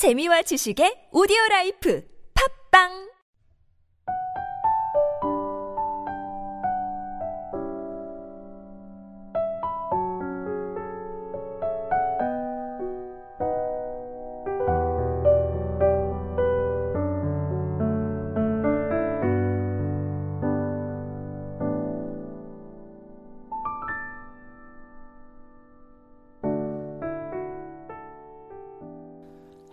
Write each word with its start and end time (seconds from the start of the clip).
재미와 0.00 0.40
지식의 0.48 1.12
오디오 1.12 1.36
라이프. 1.50 2.00
팝빵 2.32 3.09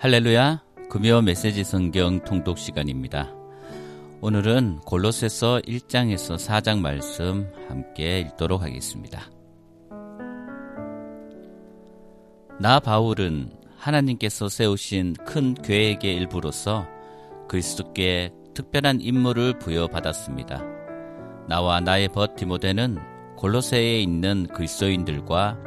할렐루야 0.08 0.64
금요 0.90 1.22
메시지 1.22 1.66
성경 1.66 2.24
통독 2.24 2.58
시간입니다. 2.58 3.30
오늘은 4.22 4.80
골로새서 4.86 5.60
1장에서 5.68 6.38
4장 6.38 6.80
말씀 6.80 7.52
함께 7.68 8.22
읽도록 8.22 8.62
하겠습니다. 8.62 9.30
나 12.58 12.80
바울은 12.80 13.52
하나님께서 13.76 14.48
세우신 14.48 15.16
큰 15.26 15.54
계획의 15.56 16.16
일부로서 16.16 16.88
그리스도께 17.50 18.32
특별한 18.54 19.02
임무를 19.02 19.60
부여받았습니다. 19.60 20.64
나와 21.50 21.82
나의 21.82 22.08
벗 22.08 22.38
디모데는 22.38 22.98
골로새에 23.36 24.00
있는 24.00 24.48
그리스도인들과 24.54 25.58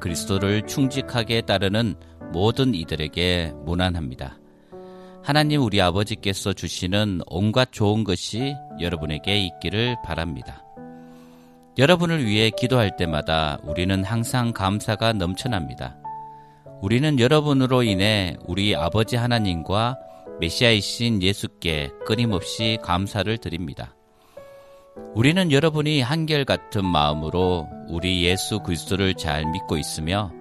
그리스도를 0.00 0.66
충직하게 0.66 1.42
따르는 1.42 1.94
모든 2.32 2.74
이들에게 2.74 3.52
무난합니다. 3.64 4.38
하나님 5.22 5.62
우리 5.62 5.80
아버지께서 5.80 6.52
주시는 6.52 7.20
온갖 7.26 7.70
좋은 7.70 8.02
것이 8.02 8.56
여러분에게 8.80 9.38
있기를 9.38 9.96
바랍니다. 10.04 10.64
여러분을 11.78 12.26
위해 12.26 12.50
기도할 12.50 12.96
때마다 12.96 13.58
우리는 13.62 14.02
항상 14.04 14.52
감사가 14.52 15.12
넘쳐납니다. 15.12 15.96
우리는 16.82 17.20
여러분으로 17.20 17.84
인해 17.84 18.36
우리 18.46 18.74
아버지 18.74 19.16
하나님과 19.16 19.98
메시아이신 20.40 21.22
예수께 21.22 21.90
끊임없이 22.04 22.78
감사를 22.82 23.38
드립니다. 23.38 23.94
우리는 25.14 25.52
여러분이 25.52 26.00
한결같은 26.00 26.84
마음으로 26.84 27.68
우리 27.88 28.24
예수 28.24 28.58
그리스도를 28.60 29.14
잘 29.14 29.46
믿고 29.46 29.76
있으며 29.76 30.32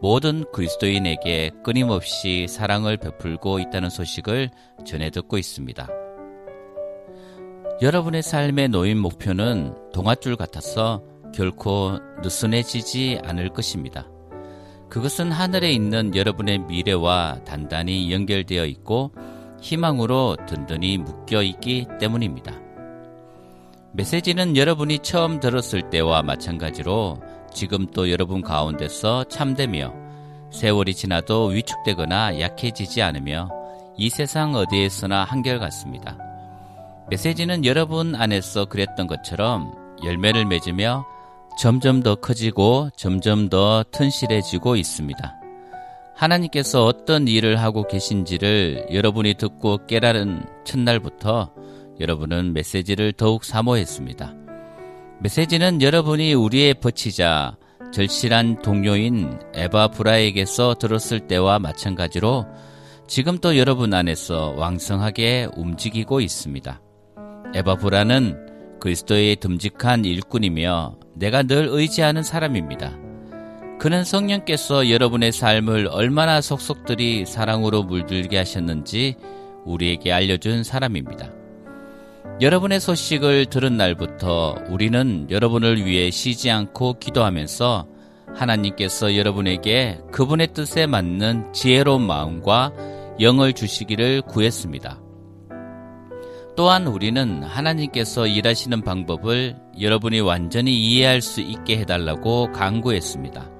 모든 0.00 0.44
그리스도인에게 0.52 1.50
끊임없이 1.62 2.46
사랑을 2.48 2.96
베풀고 2.96 3.58
있다는 3.60 3.90
소식을 3.90 4.50
전해 4.84 5.10
듣고 5.10 5.38
있습니다. 5.38 5.88
여러분의 7.82 8.22
삶의 8.22 8.68
놓인 8.68 8.98
목표는 8.98 9.74
동아줄 9.92 10.36
같아서 10.36 11.02
결코 11.34 11.98
느슨해지지 12.22 13.20
않을 13.24 13.48
것입니다. 13.48 14.08
그것은 14.88 15.32
하늘에 15.32 15.72
있는 15.72 16.14
여러분의 16.14 16.58
미래와 16.58 17.40
단단히 17.44 18.12
연결되어 18.12 18.64
있고 18.66 19.12
희망으로 19.60 20.36
든든히 20.46 20.98
묶여 20.98 21.42
있기 21.42 21.86
때문입니다. 21.98 22.60
메시지는 23.92 24.56
여러분이 24.56 25.00
처음 25.00 25.40
들었을 25.40 25.90
때와 25.90 26.22
마찬가지로 26.22 27.20
지금 27.54 27.86
또 27.86 28.10
여러분 28.10 28.42
가운데서 28.42 29.24
참되며 29.24 29.94
세월이 30.50 30.94
지나도 30.94 31.46
위축되거나 31.46 32.40
약해지지 32.40 33.00
않으며 33.00 33.48
이 33.96 34.10
세상 34.10 34.54
어디에서나 34.54 35.24
한결같습니다. 35.24 36.18
메시지는 37.10 37.64
여러분 37.64 38.14
안에서 38.14 38.64
그랬던 38.66 39.06
것처럼 39.06 39.72
열매를 40.04 40.46
맺으며 40.46 41.06
점점 41.58 42.02
더 42.02 42.16
커지고 42.16 42.90
점점 42.96 43.48
더 43.48 43.84
튼실해지고 43.90 44.76
있습니다. 44.76 45.34
하나님께서 46.16 46.84
어떤 46.84 47.28
일을 47.28 47.60
하고 47.60 47.86
계신지를 47.86 48.88
여러분이 48.92 49.34
듣고 49.34 49.86
깨달은 49.86 50.44
첫날부터 50.64 51.52
여러분은 52.00 52.52
메시지를 52.52 53.12
더욱 53.12 53.44
사모했습니다. 53.44 54.43
메시지는 55.20 55.80
여러분이 55.80 56.34
우리의 56.34 56.74
버치자, 56.74 57.56
절실한 57.92 58.62
동료인 58.62 59.38
에바 59.54 59.88
브라에게서 59.88 60.74
들었을 60.74 61.20
때와 61.28 61.58
마찬가지로 61.58 62.46
지금 63.06 63.38
또 63.38 63.56
여러분 63.56 63.94
안에서 63.94 64.54
왕성하게 64.56 65.48
움직이고 65.56 66.20
있습니다. 66.20 66.80
에바 67.54 67.76
브라는 67.76 68.78
그리스도의 68.80 69.36
듬직한 69.36 70.04
일꾼이며 70.04 70.96
내가 71.14 71.42
늘 71.42 71.68
의지하는 71.70 72.22
사람입니다. 72.22 72.98
그는 73.78 74.04
성령께서 74.04 74.90
여러분의 74.90 75.32
삶을 75.32 75.88
얼마나 75.90 76.40
속속들이 76.40 77.26
사랑으로 77.26 77.84
물들게 77.84 78.36
하셨는지 78.36 79.16
우리에게 79.64 80.12
알려준 80.12 80.64
사람입니다. 80.64 81.43
여러분의 82.40 82.80
소식을 82.80 83.46
들은 83.46 83.76
날부터 83.76 84.56
우리는 84.68 85.28
여러분을 85.30 85.86
위해 85.86 86.10
쉬지 86.10 86.50
않고 86.50 86.98
기도하면서 86.98 87.86
하나님께서 88.34 89.16
여러분에게 89.16 90.00
그분의 90.10 90.48
뜻에 90.52 90.86
맞는 90.86 91.52
지혜로운 91.52 92.02
마음과 92.02 92.72
영을 93.20 93.52
주시기를 93.52 94.22
구했습니다. 94.22 95.00
또한 96.56 96.86
우리는 96.86 97.42
하나님께서 97.42 98.26
일하시는 98.26 98.82
방법을 98.82 99.56
여러분이 99.80 100.20
완전히 100.20 100.72
이해할 100.72 101.20
수 101.20 101.40
있게 101.40 101.78
해달라고 101.78 102.52
강구했습니다. 102.52 103.50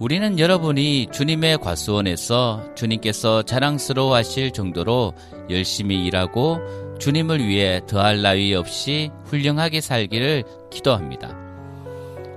우리는 0.00 0.38
여러분이 0.40 1.08
주님의 1.12 1.58
과수원에서 1.58 2.74
주님께서 2.74 3.42
자랑스러워 3.42 4.14
하실 4.14 4.50
정도로 4.50 5.14
열심히 5.50 6.04
일하고 6.04 6.58
주님을 6.98 7.46
위해 7.46 7.80
더할 7.86 8.22
나위 8.22 8.54
없이 8.54 9.10
훌륭하게 9.24 9.80
살기를 9.80 10.44
기도합니다. 10.70 11.36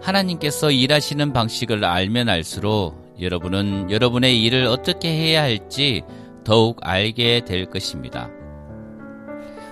하나님께서 0.01 0.71
일하시는 0.71 1.33
방식을 1.33 1.83
알면 1.83 2.29
알수록 2.29 3.15
여러분은 3.19 3.91
여러분의 3.91 4.41
일을 4.43 4.65
어떻게 4.67 5.09
해야 5.09 5.41
할지 5.41 6.03
더욱 6.43 6.79
알게 6.81 7.41
될 7.45 7.65
것입니다. 7.65 8.29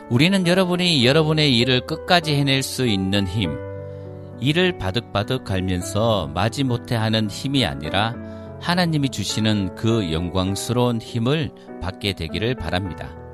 우리는 0.10 0.46
여러분이 0.46 1.06
여러분의 1.06 1.58
일을 1.58 1.86
끝까지 1.88 2.36
해낼 2.36 2.62
수 2.64 2.86
있는 2.86 3.28
힘, 3.28 3.58
일을 4.40 4.78
바득바득 4.78 5.44
갈면서 5.46 6.30
마지못해 6.34 6.96
하는 6.96 7.30
힘이 7.30 7.66
아니라 7.66 8.14
하나님이 8.62 9.10
주시는 9.10 9.76
그 9.76 10.12
영광스러운 10.12 11.02
힘을 11.02 11.52
받게 11.82 12.14
되기를 12.14 12.56
바랍니다. 12.56 13.25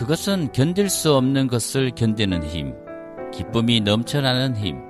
그것은 0.00 0.50
견딜 0.52 0.88
수 0.88 1.14
없는 1.14 1.46
것을 1.46 1.90
견디는 1.90 2.42
힘, 2.48 2.74
기쁨이 3.34 3.82
넘쳐나는 3.82 4.56
힘, 4.56 4.80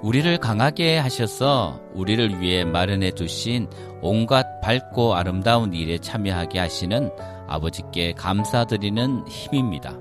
우리를 0.00 0.38
강하게 0.38 0.96
하셔서 0.96 1.80
우리를 1.92 2.40
위해 2.40 2.62
마련해 2.62 3.10
두신 3.10 3.68
온갖 4.00 4.60
밝고 4.60 5.16
아름다운 5.16 5.74
일에 5.74 5.98
참여하게 5.98 6.60
하시는 6.60 7.10
아버지께 7.48 8.12
감사드리는 8.12 9.26
힘입니다. 9.26 9.98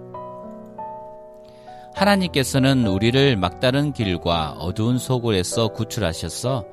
하나님께서는 1.96 2.86
우리를 2.86 3.38
막다른 3.38 3.92
길과 3.92 4.58
어두운 4.60 5.00
소굴에서 5.00 5.70
구출하셔서 5.70 6.64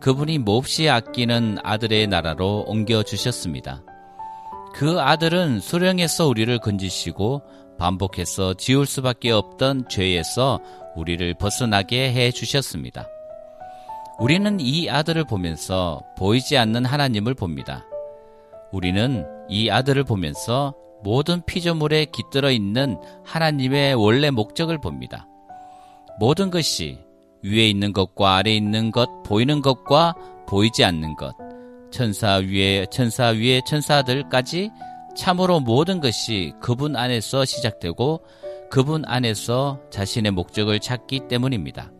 그분이 0.00 0.38
몹시 0.38 0.90
아끼는 0.90 1.58
아들의 1.62 2.08
나라로 2.08 2.64
옮겨주셨습니다. 2.66 3.84
그 4.74 5.00
아들은 5.00 5.60
수령에서 5.60 6.26
우리를 6.26 6.58
건지시고 6.58 7.42
반복해서 7.78 8.54
지울 8.54 8.86
수밖에 8.86 9.30
없던 9.30 9.88
죄에서 9.88 10.60
우리를 10.96 11.34
벗어나게 11.34 12.12
해 12.12 12.30
주셨습니다. 12.30 13.08
우리는 14.18 14.60
이 14.60 14.88
아들을 14.88 15.24
보면서 15.24 16.02
보이지 16.16 16.56
않는 16.56 16.84
하나님을 16.84 17.34
봅니다. 17.34 17.84
우리는 18.70 19.26
이 19.48 19.68
아들을 19.68 20.04
보면서 20.04 20.74
모든 21.02 21.42
피조물에 21.44 22.06
깃들어 22.06 22.50
있는 22.50 22.98
하나님의 23.24 23.94
원래 23.94 24.30
목적을 24.30 24.78
봅니다. 24.78 25.26
모든 26.18 26.50
것이 26.50 26.98
위에 27.42 27.68
있는 27.68 27.92
것과 27.92 28.36
아래 28.36 28.54
있는 28.54 28.90
것, 28.92 29.08
보이는 29.24 29.60
것과 29.60 30.14
보이지 30.46 30.84
않는 30.84 31.16
것, 31.16 31.34
천사 31.92 32.36
위에 32.36 32.86
천사 32.90 33.28
위에 33.28 33.60
천사들까지 33.66 34.70
참으로 35.16 35.60
모든 35.60 36.00
것이 36.00 36.52
그분 36.60 36.96
안에서 36.96 37.44
시작되고 37.44 38.24
그분 38.70 39.04
안에서 39.04 39.80
자신의 39.90 40.32
목적을 40.32 40.80
찾기 40.80 41.28
때문입니다. 41.28 41.92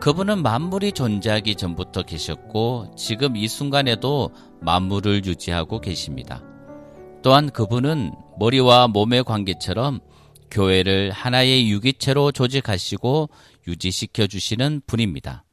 그분은 0.00 0.42
만물이 0.42 0.92
존재하기 0.92 1.54
전부터 1.54 2.02
계셨고 2.02 2.94
지금 2.96 3.36
이 3.36 3.48
순간에도 3.48 4.30
만물을 4.60 5.24
유지하고 5.24 5.80
계십니다. 5.80 6.42
또한 7.22 7.48
그분은 7.50 8.12
머리와 8.38 8.88
몸의 8.88 9.24
관계처럼 9.24 10.00
교회를 10.50 11.10
하나의 11.12 11.70
유기체로 11.70 12.32
조직하시고 12.32 13.30
유지시켜 13.66 14.26
주시는 14.26 14.82
분입니다. 14.86 15.44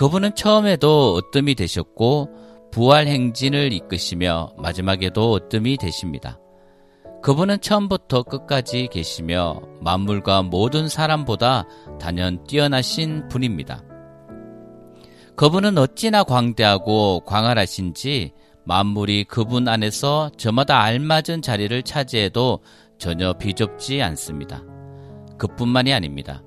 그분은 0.00 0.34
처음에도 0.34 1.12
어뜸이 1.12 1.54
되셨고 1.54 2.30
부활 2.70 3.06
행진을 3.06 3.74
이끄시며 3.74 4.54
마지막에도 4.56 5.30
어뜸이 5.32 5.76
되십니다. 5.76 6.38
그분은 7.22 7.60
처음부터 7.60 8.22
끝까지 8.22 8.88
계시며 8.90 9.60
만물과 9.82 10.44
모든 10.44 10.88
사람보다 10.88 11.66
단연 12.00 12.42
뛰어나신 12.44 13.28
분입니다. 13.28 13.84
그분은 15.36 15.76
어찌나 15.76 16.22
광대하고 16.22 17.20
광활하신지 17.26 18.32
만물이 18.64 19.24
그분 19.24 19.68
안에서 19.68 20.30
저마다 20.38 20.80
알맞은 20.80 21.42
자리를 21.42 21.82
차지해도 21.82 22.60
전혀 22.96 23.34
비좁지 23.34 24.00
않습니다. 24.00 24.62
그뿐만이 25.36 25.92
아닙니다. 25.92 26.42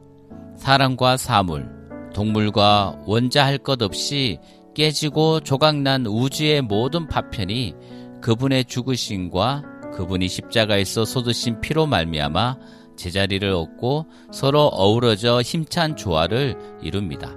사람과 0.58 1.18
사물, 1.18 1.83
동물과 2.14 3.02
원자 3.06 3.46
할 3.46 3.58
것 3.58 3.82
없이 3.82 4.40
깨지고 4.74 5.42
조각난 5.42 6.06
우주의 6.06 6.62
모든 6.62 7.08
파편이 7.08 7.76
그분의 8.22 8.66
죽으심과 8.66 9.92
그분이 9.94 10.28
십자가에서 10.28 11.06
쏟으신 11.06 11.62
피로 11.62 11.86
말미암아 11.86 12.58
제자리를 12.96 13.48
얻고 13.52 14.08
서로 14.32 14.68
어우러져 14.68 15.42
힘찬 15.42 15.96
조화를 15.96 16.58
이룹니다. 16.82 17.36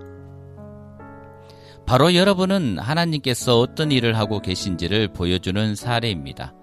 바로 1.87 2.15
여러분은 2.15 2.79
하나님께서 2.79 3.61
어떤 3.61 3.93
일을 3.93 4.17
하고 4.19 4.41
계신지를 4.41 5.09
보여주는 5.09 5.75
사례입니다. 5.75 6.55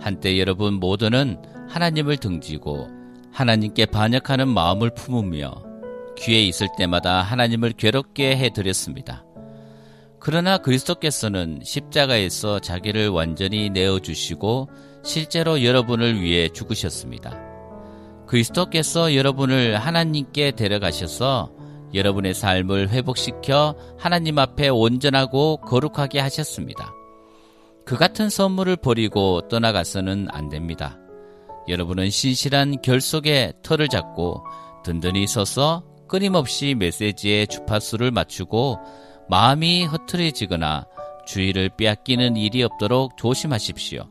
한때 0.00 0.38
여러분 0.38 0.74
모두는 0.74 1.40
하나님을 1.68 2.18
등지고 2.18 2.88
하나님께 3.32 3.86
반역하는 3.86 4.48
마음을 4.48 4.90
품으며 4.90 5.67
귀에 6.18 6.42
있을 6.44 6.68
때마다 6.76 7.22
하나님을 7.22 7.72
괴롭게 7.72 8.36
해드렸습니다. 8.36 9.24
그러나 10.20 10.58
그리스도께서는 10.58 11.60
십자가에서 11.62 12.58
자기를 12.58 13.08
완전히 13.08 13.70
내어주시고 13.70 14.68
실제로 15.04 15.62
여러분을 15.62 16.20
위해 16.20 16.48
죽으셨습니다. 16.48 17.38
그리스도께서 18.26 19.14
여러분을 19.14 19.76
하나님께 19.76 20.50
데려가셔서 20.50 21.52
여러분의 21.94 22.34
삶을 22.34 22.90
회복시켜 22.90 23.74
하나님 23.96 24.38
앞에 24.38 24.68
온전하고 24.68 25.58
거룩하게 25.58 26.20
하셨습니다. 26.20 26.92
그 27.86 27.96
같은 27.96 28.28
선물을 28.28 28.76
버리고 28.76 29.48
떠나가서는 29.48 30.28
안 30.30 30.50
됩니다. 30.50 30.98
여러분은 31.68 32.10
신실한 32.10 32.82
결속에 32.82 33.52
털을 33.62 33.88
잡고 33.88 34.44
든든히 34.84 35.26
서서 35.26 35.84
끊임없이 36.08 36.74
메시지의 36.74 37.46
주파수를 37.46 38.10
맞추고 38.10 38.78
마음이 39.28 39.84
흐트러지거나 39.84 40.86
주의를 41.26 41.70
빼앗기는 41.76 42.36
일이 42.36 42.62
없도록 42.62 43.16
조심하십시오. 43.16 44.08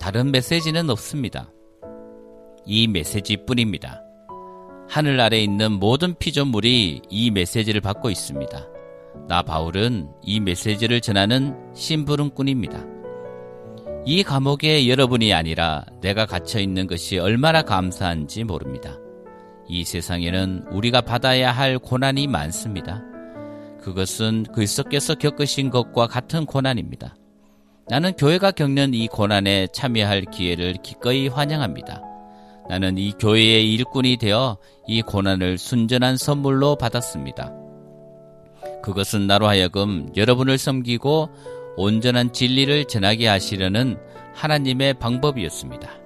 다른 0.00 0.32
메시지는 0.32 0.88
없습니다. 0.90 1.50
이 2.64 2.88
메시지뿐입니다. 2.88 4.02
하늘 4.88 5.20
아래 5.20 5.40
있는 5.40 5.72
모든 5.72 6.14
피조물이 6.14 7.02
이 7.08 7.30
메시지를 7.30 7.80
받고 7.80 8.08
있습니다. 8.10 8.66
나 9.28 9.42
바울은 9.42 10.08
이 10.22 10.40
메시지를 10.40 11.00
전하는 11.00 11.54
심부름꾼입니다. 11.74 12.84
이 14.04 14.22
감옥에 14.22 14.88
여러분이 14.88 15.34
아니라 15.34 15.84
내가 16.00 16.26
갇혀 16.26 16.60
있는 16.60 16.86
것이 16.86 17.18
얼마나 17.18 17.62
감사한지 17.62 18.44
모릅니다. 18.44 18.96
이 19.68 19.84
세상에는 19.84 20.66
우리가 20.70 21.00
받아야 21.00 21.52
할 21.52 21.78
고난이 21.78 22.26
많습니다. 22.26 23.02
그것은 23.80 24.44
그리스도께서 24.54 25.14
겪으신 25.14 25.70
것과 25.70 26.06
같은 26.06 26.46
고난입니다. 26.46 27.16
나는 27.88 28.12
교회가 28.14 28.50
겪는 28.50 28.94
이 28.94 29.06
고난에 29.06 29.68
참여할 29.72 30.24
기회를 30.32 30.74
기꺼이 30.82 31.28
환영합니다. 31.28 32.02
나는 32.68 32.98
이 32.98 33.12
교회의 33.12 33.72
일꾼이 33.74 34.16
되어 34.16 34.58
이 34.88 35.02
고난을 35.02 35.56
순전한 35.56 36.16
선물로 36.16 36.76
받았습니다. 36.76 37.52
그것은 38.82 39.26
나로 39.26 39.46
하여금 39.46 40.10
여러분을 40.16 40.58
섬기고 40.58 41.30
온전한 41.76 42.32
진리를 42.32 42.86
전하게 42.86 43.28
하시려는 43.28 43.98
하나님의 44.34 44.94
방법이었습니다. 44.94 46.05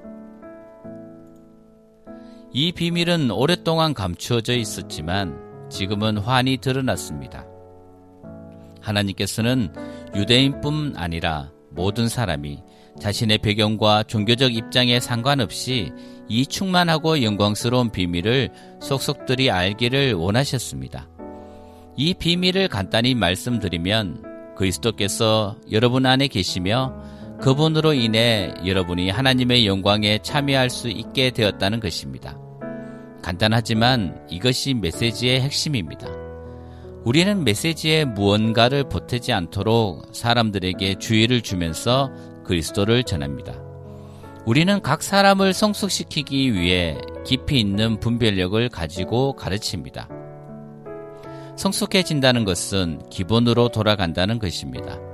이 2.53 2.73
비밀은 2.73 3.31
오랫동안 3.31 3.95
감추어져 3.95 4.55
있었지만 4.57 5.69
지금은 5.71 6.19
환히 6.19 6.57
드러났습니다. 6.57 7.47
하나님께서는 8.81 9.73
유대인뿐 10.17 10.95
아니라 10.97 11.53
모든 11.71 12.09
사람이 12.09 12.59
자신의 12.99 13.39
배경과 13.39 14.03
종교적 14.03 14.53
입장에 14.53 14.99
상관없이 14.99 15.93
이 16.29 16.45
충만하고 16.45 17.23
영광스러운 17.23 17.93
비밀을 17.93 18.51
속속들이 18.81 19.49
알기를 19.51 20.15
원하셨습니다. 20.15 21.09
이 21.97 22.15
비밀을 22.15 22.67
간단히 22.67 23.15
말씀드리면 23.15 24.55
그리스도께서 24.57 25.57
여러분 25.71 26.05
안에 26.05 26.27
계시며 26.27 26.95
그분으로 27.41 27.95
인해 27.95 28.53
여러분이 28.67 29.09
하나님의 29.09 29.67
영광에 29.67 30.19
참여할 30.19 30.69
수 30.69 30.89
있게 30.89 31.31
되었다는 31.31 31.81
것입니다. 31.81 32.39
간단하지만 33.23 34.27
이것이 34.29 34.75
메시지의 34.75 35.41
핵심입니다. 35.41 36.07
우리는 37.05 37.45
메시지에 37.45 38.05
무언가를 38.05 38.85
보태지 38.85 39.33
않도록 39.33 40.09
사람들에게 40.13 40.97
주의를 40.99 41.41
주면서 41.41 42.11
그리스도를 42.45 43.05
전합니다. 43.05 43.55
우리는 44.45 44.81
각 44.83 45.03
사람을 45.03 45.55
성숙시키기 45.55 46.53
위해 46.53 46.99
깊이 47.25 47.59
있는 47.59 48.01
분별력을 48.01 48.69
가지고 48.69 49.35
가르칩니다. 49.35 50.09
성숙해진다는 51.57 52.45
것은 52.45 53.09
기본으로 53.11 53.69
돌아간다는 53.69 54.39
것입니다. 54.39 55.10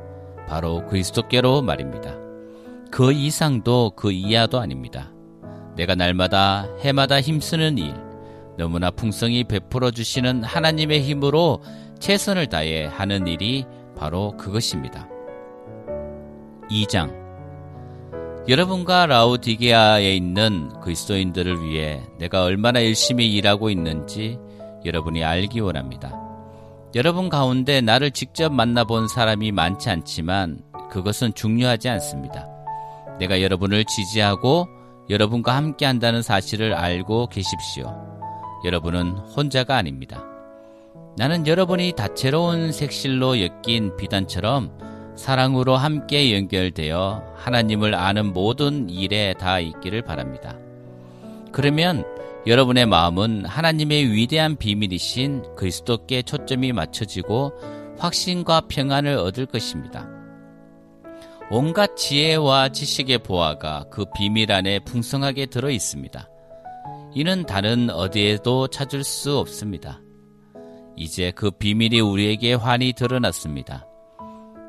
바로 0.49 0.87
그리스도께로 0.87 1.63
말입니다. 1.63 2.15
그 2.91 3.13
이상도 3.13 3.93
그 3.97 4.13
이하도 4.13 4.61
아닙니다. 4.61 5.13
내가 5.77 5.95
날마다 5.95 6.67
해마다 6.81 7.21
힘쓰는 7.21 7.79
일, 7.79 7.95
너무나 8.57 8.91
풍성히 8.91 9.45
베풀어 9.45 9.91
주시는 9.91 10.43
하나님의 10.43 11.03
힘으로 11.03 11.63
최선을 11.99 12.47
다해 12.47 12.87
하는 12.87 13.27
일이 13.27 13.67
바로 13.97 14.37
그것입니다. 14.37 15.09
2장 16.71 17.27
여러분과 18.49 19.07
라우디게아에 19.07 20.15
있는 20.15 20.71
그리스도인들을 20.81 21.65
위해 21.65 22.03
내가 22.19 22.45
얼마나 22.45 22.85
열심히 22.85 23.35
일하고 23.35 23.71
있는지 23.71 24.39
여러분이 24.85 25.25
알기 25.25 25.61
원합니다. 25.61 26.26
여러분 26.97 27.29
가운데 27.29 27.83
나를 27.83 28.11
직접 28.11 28.51
만나본 28.51 29.09
사람이 29.09 29.53
많지 29.53 29.91
않지만 29.91 30.63
그것은 30.91 31.35
중요하지 31.35 31.91
않습니다. 31.91 32.49
내가 33.19 33.43
여러분을 33.43 33.85
지지하고 33.85 34.67
여러분과 35.11 35.55
함께 35.55 35.85
한다는 35.85 36.23
사실을 36.23 36.73
알고 36.73 37.27
계십시오. 37.27 37.95
여러분은 38.65 39.11
혼자가 39.11 39.77
아닙니다. 39.77 40.25
나는 41.19 41.47
여러분이 41.47 41.93
다채로운 41.93 42.73
색실로 42.73 43.41
엮인 43.43 43.99
비단처럼 43.99 44.79
사랑으로 45.17 45.77
함께 45.77 46.35
연결되어 46.35 47.35
하나님을 47.37 47.95
아는 47.95 48.33
모든 48.33 48.89
일에 48.89 49.35
다 49.35 49.61
있기를 49.61 50.01
바랍니다. 50.01 50.57
그러면 51.53 52.07
여러분의 52.47 52.87
마음은 52.87 53.45
하나님의 53.45 54.13
위대한 54.13 54.55
비밀이신 54.57 55.57
그리스도께 55.57 56.23
초점이 56.23 56.73
맞춰지고 56.73 57.53
확신과 57.99 58.63
평안을 58.69 59.17
얻을 59.17 59.47
것입니다. 59.47 60.09
온갖 61.51 61.97
지혜와 61.97 62.69
지식의 62.69 63.19
보화가 63.19 63.87
그 63.91 64.05
비밀 64.17 64.53
안에 64.53 64.79
풍성하게 64.81 65.47
들어 65.47 65.71
있습니다. 65.71 66.29
이는 67.15 67.47
다른 67.47 67.91
어디에도 67.91 68.69
찾을 68.69 69.03
수 69.03 69.39
없습니다. 69.39 70.01
이제 70.97 71.33
그 71.33 71.51
비밀이 71.51 72.01
우리에게 72.01 72.55
환히 72.55 72.93
드러났습니다. 72.93 73.87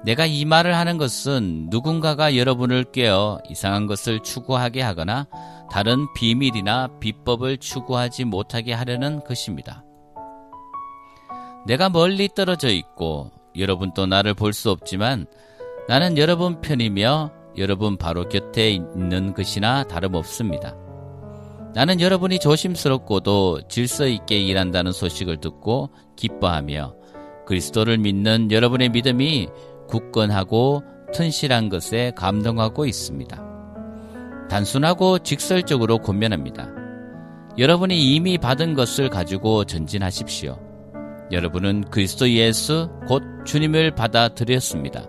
내가 0.03 0.25
이 0.25 0.46
말을 0.46 0.75
하는 0.75 0.98
것은 0.98 1.67
누군가가 1.69 2.36
여러분을 2.36 2.86
깨어 2.86 3.41
이상한 3.50 3.86
것을 3.86 4.22
추구하게 4.22 4.81
하거나 4.81 5.27
다른 5.71 6.07
비밀이나 6.13 6.88
비법을 7.00 7.57
추구하지 7.57 8.25
못하게 8.25 8.74
하려는 8.74 9.24
것입니다. 9.24 9.83
내가 11.65 11.89
멀리 11.89 12.29
떨어져 12.29 12.69
있고 12.69 13.31
여러분도 13.57 14.05
나를 14.05 14.33
볼 14.33 14.53
수 14.53 14.71
없지만 14.71 15.25
나는 15.88 16.17
여러분 16.17 16.62
편이며 16.62 17.31
여러분 17.57 17.97
바로 17.97 18.27
곁에 18.29 18.69
있는 18.71 19.33
것이나 19.33 19.83
다름없습니다. 19.83 20.75
나는 21.74 22.00
여러분이 22.00 22.39
조심스럽고도 22.39 23.67
질서 23.67 24.07
있게 24.07 24.39
일한다는 24.39 24.91
소식을 24.91 25.38
듣고 25.38 25.89
기뻐하며 26.15 26.95
그리스도를 27.45 27.97
믿는 27.97 28.51
여러분의 28.51 28.89
믿음이 28.89 29.47
굳건하고 29.88 30.83
튼실한 31.13 31.69
것에 31.69 32.12
감동하고 32.15 32.86
있습니다. 32.86 33.47
단순하고 34.50 35.20
직설적으로 35.20 36.00
권면합니다. 36.00 36.70
여러분이 37.58 38.16
이미 38.16 38.38
받은 38.38 38.75
것을 38.75 39.10
가지고 39.10 39.66
전진하십시오. 39.66 40.60
여러분은 41.32 41.86
그리스도 41.89 42.30
예수 42.30 42.89
곧 43.08 43.24
주님을 43.46 43.96
받아들였습니다. 43.96 45.08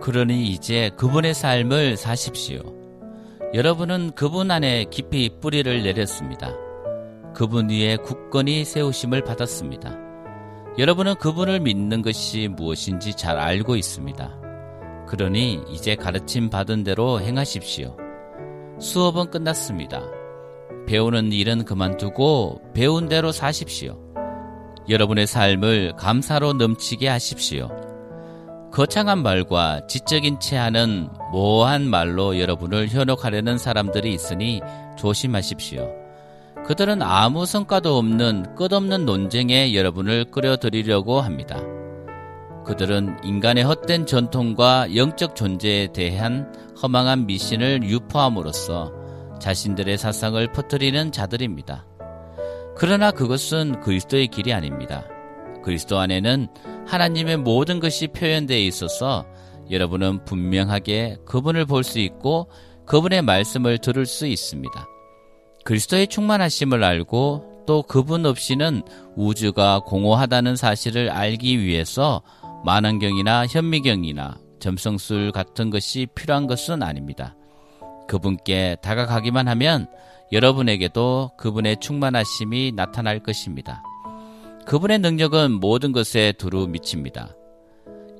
그러니 0.00 0.48
이제 0.48 0.90
그분의 0.96 1.32
삶을 1.34 1.96
사십시오. 1.96 2.60
여러분은 3.54 4.12
그분 4.14 4.50
안에 4.50 4.86
깊이 4.90 5.30
뿌리를 5.40 5.82
내렸습니다. 5.82 6.52
그분 7.34 7.70
위에 7.70 7.96
굳건히 7.96 8.64
세우심을 8.64 9.24
받았습니다. 9.24 9.96
여러분은 10.78 11.14
그분을 11.16 11.60
믿는 11.60 12.02
것이 12.02 12.48
무엇인지 12.48 13.14
잘 13.14 13.38
알고 13.38 13.76
있습니다. 13.76 14.40
그러니 15.06 15.62
이제 15.70 15.94
가르침 15.94 16.50
받은 16.50 16.84
대로 16.84 17.20
행하십시오. 17.20 17.96
수업은 18.82 19.30
끝났습니다. 19.30 20.02
배우는 20.88 21.32
일은 21.32 21.64
그만두고 21.64 22.60
배운 22.74 23.08
대로 23.08 23.30
사십시오. 23.30 23.96
여러분의 24.88 25.28
삶을 25.28 25.94
감사로 25.96 26.54
넘치게 26.54 27.06
하십시오. 27.06 27.70
거창한 28.72 29.22
말과 29.22 29.86
지적인 29.86 30.40
체하는 30.40 31.08
모호한 31.30 31.88
말로 31.88 32.40
여러분을 32.40 32.88
현혹하려는 32.88 33.56
사람들이 33.56 34.12
있으니 34.12 34.60
조심하십시오. 34.98 35.88
그들은 36.66 37.02
아무 37.02 37.46
성과도 37.46 37.96
없는 37.96 38.56
끝없는 38.56 39.06
논쟁에 39.06 39.74
여러분을 39.74 40.24
끌어들이려고 40.24 41.20
합니다. 41.20 41.56
그들은 42.64 43.18
인간의 43.24 43.64
헛된 43.64 44.06
전통과 44.06 44.94
영적 44.94 45.34
존재에 45.34 45.88
대한 45.92 46.52
허망한 46.82 47.26
미신을 47.26 47.82
유포함으로써 47.82 48.92
자신들의 49.40 49.98
사상을 49.98 50.52
퍼뜨리는 50.52 51.10
자들입니다. 51.10 51.86
그러나 52.76 53.10
그것은 53.10 53.80
그리스도의 53.80 54.28
길이 54.28 54.52
아닙니다. 54.52 55.04
그리스도 55.64 55.98
안에는 55.98 56.48
하나님의 56.86 57.38
모든 57.38 57.80
것이 57.80 58.08
표현되어 58.08 58.58
있어서 58.58 59.26
여러분은 59.70 60.24
분명하게 60.24 61.18
그분을 61.24 61.66
볼 61.66 61.82
수 61.82 61.98
있고 61.98 62.48
그분의 62.86 63.22
말씀을 63.22 63.78
들을 63.78 64.06
수 64.06 64.26
있습니다. 64.26 64.86
그리스도의 65.64 66.08
충만하심을 66.08 66.82
알고 66.82 67.64
또 67.66 67.82
그분 67.82 68.26
없이는 68.26 68.82
우주가 69.16 69.80
공허하다는 69.80 70.56
사실을 70.56 71.10
알기 71.10 71.60
위해서 71.60 72.22
만원경이나 72.64 73.46
현미경이나 73.46 74.38
점성술 74.60 75.32
같은 75.32 75.70
것이 75.70 76.06
필요한 76.14 76.46
것은 76.46 76.82
아닙니다. 76.82 77.34
그분께 78.06 78.76
다가가기만 78.82 79.48
하면 79.48 79.88
여러분에게도 80.30 81.32
그분의 81.36 81.78
충만하심이 81.80 82.72
나타날 82.74 83.20
것입니다. 83.20 83.82
그분의 84.66 85.00
능력은 85.00 85.52
모든 85.52 85.92
것에 85.92 86.32
두루 86.38 86.68
미칩니다. 86.68 87.34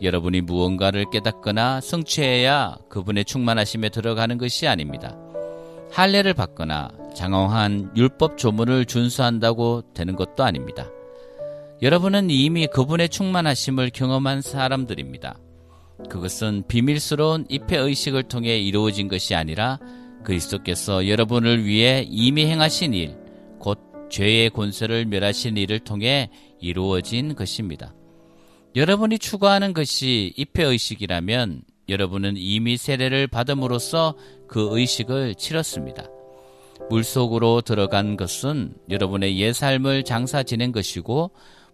여러분이 0.02 0.40
무언가를 0.40 1.06
깨닫거나 1.10 1.80
성취해야 1.80 2.76
그분의 2.88 3.24
충만하심에 3.24 3.90
들어가는 3.90 4.36
것이 4.38 4.66
아닙니다. 4.66 5.16
할례를 5.92 6.34
받거나 6.34 6.90
장황한 7.14 7.92
율법 7.96 8.38
조문을 8.38 8.86
준수한다고 8.86 9.82
되는 9.94 10.16
것도 10.16 10.42
아닙니다. 10.42 10.86
여러분은 11.82 12.30
이미 12.30 12.66
그분의 12.66 13.08
충만하심을 13.08 13.90
경험한 13.90 14.40
사람들입니다. 14.40 15.38
그것은 16.08 16.64
비밀스러운 16.68 17.46
입회 17.48 17.76
의식을 17.76 18.24
통해 18.24 18.58
이루어진 18.58 19.08
것이 19.08 19.34
아니라 19.34 19.78
그리스도께서 20.24 21.08
여러분을 21.08 21.64
위해 21.64 22.06
이미 22.08 22.46
행하신 22.46 22.94
일, 22.94 23.22
죄의 24.12 24.50
권세를 24.50 25.06
멸하신 25.06 25.56
일을 25.56 25.80
통해 25.80 26.30
이루어진 26.60 27.34
것입니다. 27.34 27.94
여러분이 28.76 29.18
추구하는 29.18 29.72
것이 29.72 30.34
입회 30.36 30.64
의식이라면 30.64 31.62
여러분은 31.88 32.34
이미 32.36 32.76
세례를 32.76 33.26
받음으로써 33.26 34.14
그 34.46 34.68
의식을 34.70 35.34
치렀습니다. 35.34 36.08
물속으로 36.90 37.62
들어간 37.62 38.16
것은 38.16 38.74
여러분의 38.90 39.40
옛 39.40 39.54
삶을 39.54 40.04
장사 40.04 40.42
지낸 40.42 40.72
것이고 40.72 41.30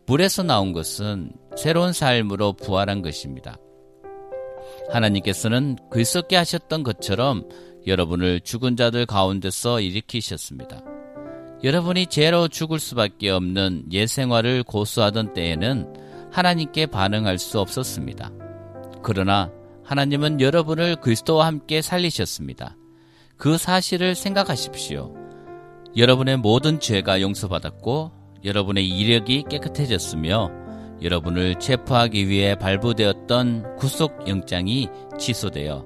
물에서 0.08 0.42
나온 0.42 0.72
것은 0.72 1.32
새로운 1.54 1.92
삶으로 1.92 2.54
부활한 2.54 3.02
것입니다. 3.02 3.58
하나님께서는 4.90 5.76
글썩게 5.90 6.34
하셨던 6.34 6.82
것처럼 6.82 7.46
여러분을 7.86 8.40
죽은 8.40 8.76
자들 8.76 9.04
가운데서 9.04 9.80
일으키셨습니다. 9.80 10.82
여러분이 11.62 12.06
죄로 12.06 12.48
죽을 12.48 12.78
수밖에 12.78 13.28
없는 13.28 13.84
옛 13.92 14.06
생활을 14.06 14.62
고수하던 14.62 15.34
때에는 15.34 15.92
하나님께 16.32 16.86
반응할 16.86 17.36
수 17.36 17.60
없었습니다. 17.60 18.32
그러나 19.02 19.52
하나님은 19.84 20.40
여러분을 20.40 20.96
그리스도와 20.96 21.46
함께 21.46 21.82
살리셨습니다. 21.82 22.78
그 23.36 23.58
사실을 23.58 24.14
생각하십시오. 24.14 25.14
여러분의 25.96 26.38
모든 26.38 26.80
죄가 26.80 27.20
용서받았고 27.20 28.18
여러분의 28.44 28.88
이력이 28.88 29.44
깨끗해졌으며 29.48 30.50
여러분을 31.02 31.58
체포하기 31.58 32.28
위해 32.28 32.56
발부되었던 32.56 33.76
구속 33.76 34.28
영장이 34.28 34.88
취소되어 35.18 35.84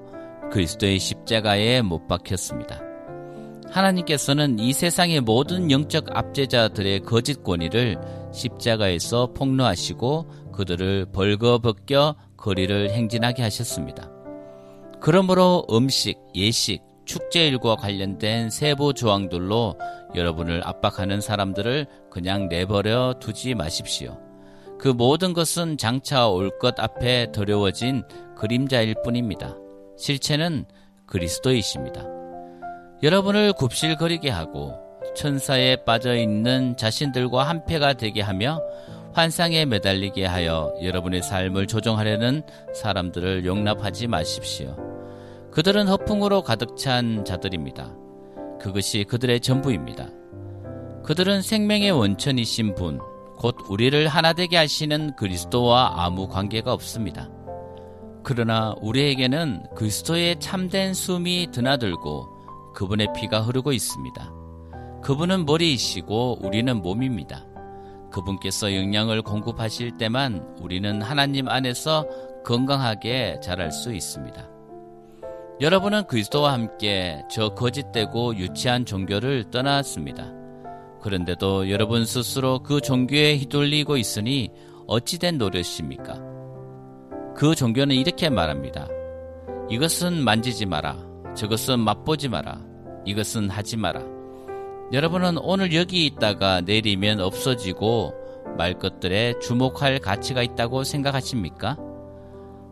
그리스도의 0.51 0.99
십자가에 0.99 1.81
못 1.81 2.07
박혔습니다. 2.07 2.81
하나님께서는 3.69 4.59
이 4.59 4.71
세상의 4.71 5.21
모든 5.21 5.71
영적 5.71 6.15
압제자들의 6.15 6.99
거짓 7.01 7.43
권위를 7.43 7.97
십자가에서 8.31 9.33
폭로하시고 9.33 10.51
그들을 10.53 11.07
벌거벗겨 11.11 12.15
거리를 12.37 12.91
행진하게 12.91 13.41
하셨습니다. 13.41 14.11
그러므로 15.01 15.65
음식, 15.71 16.17
예식, 16.35 16.81
축제 17.05 17.47
일과 17.47 17.75
관련된 17.75 18.49
세부 18.49 18.93
조항들로 18.93 19.77
여러분을 20.15 20.61
압박하는 20.65 21.21
사람들을 21.21 21.85
그냥 22.09 22.47
내버려 22.47 23.15
두지 23.19 23.55
마십시오. 23.55 24.17
그 24.79 24.87
모든 24.89 25.33
것은 25.33 25.77
장차 25.77 26.27
올 26.27 26.49
것 26.59 26.79
앞에 26.79 27.31
더려워진 27.31 28.03
그림자일 28.35 28.95
뿐입니다. 29.03 29.55
실체는 29.97 30.65
그리스도이십니다. 31.05 32.03
여러분을 33.01 33.53
굽실거리게 33.53 34.29
하고 34.29 34.73
천사에 35.15 35.77
빠져 35.85 36.15
있는 36.15 36.75
자신들과 36.77 37.43
한패가 37.43 37.93
되게 37.93 38.21
하며 38.21 38.61
환상에 39.13 39.65
매달리게 39.65 40.25
하여 40.25 40.73
여러분의 40.81 41.21
삶을 41.21 41.67
조종하려는 41.67 42.41
사람들을 42.73 43.45
용납하지 43.45 44.07
마십시오. 44.07 44.75
그들은 45.53 45.87
허풍으로 45.87 46.41
가득 46.41 46.77
찬 46.77 47.23
자들입니다. 47.23 47.95
그것이 48.59 49.03
그들의 49.03 49.39
전부입니다. 49.39 50.09
그들은 51.03 51.43
생명의 51.43 51.91
원천이신 51.91 52.73
분, 52.73 52.99
곧 53.37 53.55
우리를 53.69 54.07
하나 54.07 54.33
되게 54.33 54.57
하시는 54.57 55.15
그리스도와 55.15 55.93
아무 56.03 56.27
관계가 56.27 56.73
없습니다. 56.73 57.29
그러나 58.23 58.73
우리에게는 58.81 59.67
그리스도의 59.75 60.39
참된 60.39 60.95
숨이 60.95 61.49
드나들고 61.51 62.73
그분의 62.73 63.09
피가 63.15 63.41
흐르고 63.41 63.73
있습니다. 63.73 64.33
그분은 65.03 65.45
머리이시고 65.45 66.39
우리는 66.41 66.81
몸입니다. 66.81 67.45
그분께서 68.11 68.73
영양을 68.73 69.21
공급하실 69.21 69.97
때만 69.97 70.57
우리는 70.61 71.01
하나님 71.03 71.47
안에서 71.47 72.07
건강하게 72.43 73.39
자랄 73.43 73.71
수 73.71 73.93
있습니다. 73.93 74.52
여러분은 75.63 76.07
그리스도와 76.07 76.51
함께 76.51 77.23
저 77.31 77.47
거짓되고 77.47 78.35
유치한 78.35 78.83
종교를 78.83 79.49
떠났습니다. 79.49 80.29
그런데도 81.01 81.69
여러분 81.69 82.03
스스로 82.03 82.59
그 82.59 82.81
종교에 82.81 83.37
휘둘리고 83.37 83.95
있으니 83.95 84.51
어찌된 84.87 85.37
노릇입니까? 85.37 86.21
그 87.33 87.55
종교는 87.55 87.95
이렇게 87.95 88.29
말합니다. 88.29 88.89
이것은 89.69 90.21
만지지 90.21 90.65
마라. 90.65 90.97
저것은 91.33 91.79
맛보지 91.79 92.27
마라. 92.27 92.59
이것은 93.05 93.49
하지 93.49 93.77
마라. 93.77 94.01
여러분은 94.91 95.37
오늘 95.37 95.73
여기 95.73 96.05
있다가 96.05 96.59
내리면 96.59 97.21
없어지고 97.21 98.13
말 98.57 98.77
것들에 98.77 99.39
주목할 99.39 99.99
가치가 99.99 100.43
있다고 100.43 100.83
생각하십니까? 100.83 101.77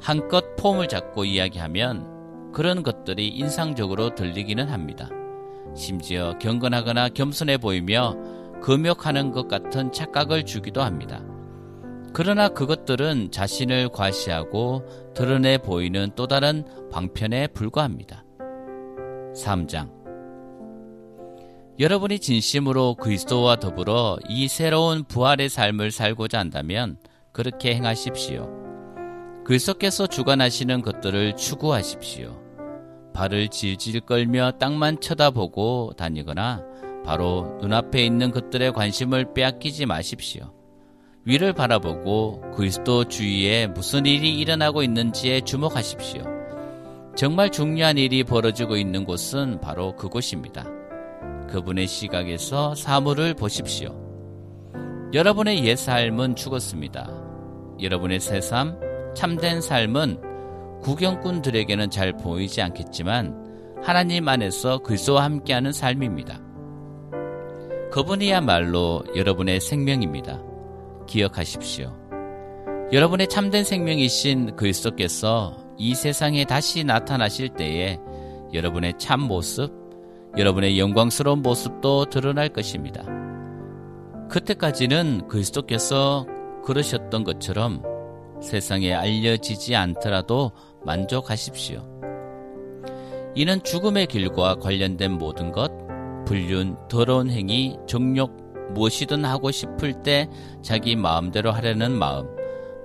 한껏 0.01 0.57
폼을 0.57 0.89
잡고 0.89 1.23
이야기하면 1.23 2.10
그런 2.53 2.83
것들이 2.83 3.27
인상적으로 3.29 4.15
들리기는 4.15 4.69
합니다. 4.69 5.09
심지어 5.75 6.37
경건하거나 6.39 7.09
겸손해 7.09 7.57
보이며 7.57 8.15
금욕하는 8.61 9.31
것 9.31 9.47
같은 9.47 9.91
착각을 9.91 10.45
주기도 10.45 10.81
합니다. 10.81 11.23
그러나 12.13 12.49
그것들은 12.49 13.31
자신을 13.31 13.89
과시하고 13.89 14.83
드러내 15.13 15.57
보이는 15.57 16.11
또 16.15 16.27
다른 16.27 16.65
방편에 16.91 17.47
불과합니다. 17.47 18.25
3장 19.33 20.01
여러분이 21.79 22.19
진심으로 22.19 22.95
그리스도와 22.95 23.55
더불어 23.55 24.17
이 24.27 24.47
새로운 24.49 25.03
부활의 25.05 25.49
삶을 25.49 25.91
살고자 25.91 26.37
한다면 26.37 26.97
그렇게 27.31 27.73
행하십시오. 27.73 28.60
그리스도께서 29.43 30.07
주관하시는 30.07 30.81
것들을 30.81 31.35
추구하십시오. 31.35 32.39
발을 33.13 33.49
질질 33.49 34.01
끌며 34.01 34.51
땅만 34.59 35.01
쳐다보고 35.01 35.93
다니거나 35.97 36.63
바로 37.03 37.57
눈앞에 37.59 38.05
있는 38.05 38.31
것들에 38.31 38.71
관심을 38.71 39.33
빼앗기지 39.33 39.85
마십시오. 39.85 40.53
위를 41.25 41.53
바라보고 41.53 42.41
그리스도 42.55 43.05
주위에 43.05 43.67
무슨 43.67 44.05
일이 44.05 44.39
일어나고 44.39 44.83
있는지에 44.83 45.41
주목하십시오. 45.41 46.23
정말 47.15 47.49
중요한 47.51 47.97
일이 47.97 48.23
벌어지고 48.23 48.77
있는 48.77 49.03
곳은 49.03 49.59
바로 49.59 49.95
그곳입니다. 49.95 50.65
그분의 51.49 51.87
시각에서 51.87 52.73
사물을 52.75 53.33
보십시오. 53.33 53.95
여러분의 55.13 55.65
옛 55.65 55.75
삶은 55.75 56.35
죽었습니다. 56.35 57.11
여러분의 57.81 58.19
새 58.21 58.39
삶, 58.39 58.79
참된 59.15 59.61
삶은 59.61 60.81
구경꾼들에게는 60.81 61.89
잘 61.89 62.13
보이지 62.17 62.61
않겠지만 62.61 63.79
하나님 63.83 64.27
안에서 64.27 64.79
그리스도와 64.79 65.23
함께하는 65.23 65.71
삶입니다. 65.71 66.39
그분이야말로 67.91 69.03
여러분의 69.15 69.59
생명입니다. 69.59 70.41
기억하십시오. 71.07 71.93
여러분의 72.93 73.27
참된 73.27 73.63
생명이신 73.63 74.55
그리스도께서 74.55 75.57
이 75.77 75.95
세상에 75.95 76.45
다시 76.45 76.83
나타나실 76.83 77.49
때에 77.49 77.99
여러분의 78.53 78.93
참 78.97 79.21
모습, 79.21 79.71
여러분의 80.37 80.79
영광스러운 80.79 81.41
모습도 81.41 82.05
드러날 82.05 82.49
것입니다. 82.49 83.03
그때까지는 84.29 85.27
그리스도께서 85.27 86.25
그러셨던 86.63 87.23
것처럼 87.23 87.90
세상에 88.41 88.93
알려지지 88.93 89.75
않더라도 89.75 90.51
만족하십시오. 90.83 91.87
이는 93.35 93.63
죽음의 93.63 94.07
길과 94.07 94.55
관련된 94.55 95.13
모든 95.13 95.51
것, 95.51 95.71
불륜, 96.25 96.77
더러운 96.89 97.29
행위, 97.29 97.77
정욕, 97.87 98.73
무엇이든 98.73 99.25
하고 99.25 99.51
싶을 99.51 100.01
때 100.03 100.29
자기 100.61 100.95
마음대로 100.95 101.51
하려는 101.51 101.91
마음, 101.91 102.27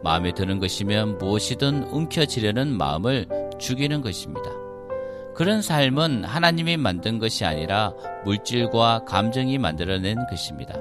마음에 0.02 0.32
드는 0.32 0.60
것이면 0.60 1.18
무엇이든 1.18 1.84
움켜쥐려는 1.84 2.76
마음을 2.76 3.26
죽이는 3.58 4.02
것입니다. 4.02 4.50
그런 5.34 5.62
삶은 5.62 6.24
하나님이 6.24 6.76
만든 6.76 7.18
것이 7.18 7.44
아니라 7.44 7.92
물질과 8.24 9.04
감정이 9.04 9.58
만들어낸 9.58 10.16
것입니다. 10.30 10.74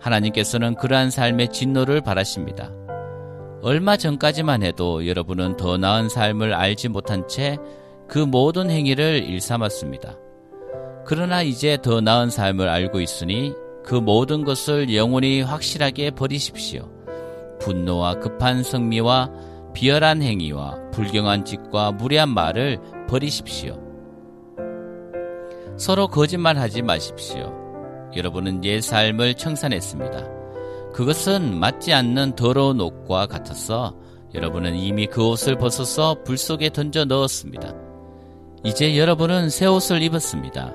하나님께서는 0.00 0.74
그러한 0.76 1.10
삶의 1.10 1.48
진노를 1.48 2.00
바라십니다. 2.00 2.70
얼마 3.62 3.96
전까지만 3.96 4.62
해도 4.62 5.06
여러분은 5.06 5.56
더 5.56 5.76
나은 5.76 6.08
삶을 6.08 6.54
알지 6.54 6.88
못한 6.88 7.26
채 7.28 7.58
그 8.08 8.18
모든 8.18 8.70
행위를 8.70 9.24
일삼았습니다. 9.24 10.16
그러나 11.04 11.42
이제 11.42 11.78
더 11.80 12.00
나은 12.00 12.30
삶을 12.30 12.68
알고 12.68 13.00
있으니 13.00 13.52
그 13.84 13.94
모든 13.94 14.44
것을 14.44 14.94
영원히 14.94 15.42
확실하게 15.42 16.10
버리십시오. 16.12 16.90
분노와 17.60 18.14
급한 18.20 18.62
성미와 18.62 19.30
비열한 19.72 20.22
행위와 20.22 20.90
불경한 20.90 21.44
짓과 21.44 21.92
무례한 21.92 22.28
말을 22.30 22.78
버리십시오. 23.08 23.80
서로 25.76 26.08
거짓말하지 26.08 26.82
마십시오. 26.82 27.52
여러분은 28.16 28.64
옛 28.64 28.80
삶을 28.80 29.34
청산했습니다. 29.34 30.45
그것은 30.96 31.60
맞지 31.60 31.92
않는 31.92 32.36
더러운 32.36 32.80
옷과 32.80 33.26
같아서 33.26 33.94
여러분은 34.32 34.76
이미 34.76 35.06
그 35.06 35.28
옷을 35.28 35.58
벗어서 35.58 36.22
불 36.24 36.38
속에 36.38 36.70
던져 36.70 37.04
넣었습니다. 37.04 37.74
이제 38.64 38.96
여러분은 38.96 39.50
새 39.50 39.66
옷을 39.66 40.00
입었습니다. 40.00 40.72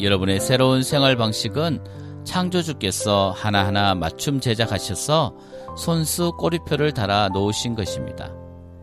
여러분의 0.00 0.38
새로운 0.38 0.84
생활 0.84 1.16
방식은 1.16 1.82
창조주께서 2.22 3.32
하나하나 3.36 3.96
맞춤 3.96 4.38
제작하셔서 4.38 5.34
손수 5.76 6.30
꼬리표를 6.38 6.92
달아 6.92 7.30
놓으신 7.34 7.74
것입니다. 7.74 8.32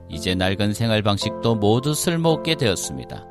이제 0.10 0.36
낡은 0.36 0.74
생활 0.74 1.02
방식도 1.02 1.56
모두 1.56 1.94
쓸모없게 1.94 2.56
되었습니다. 2.56 3.26